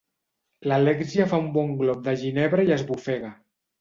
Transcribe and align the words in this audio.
L'Alèxia 0.69 1.27
fa 1.33 1.39
un 1.43 1.49
bon 1.57 1.69
glop 1.83 2.01
de 2.09 2.17
ginebra 2.23 2.67
i 2.71 2.77
esbufega. 2.79 3.31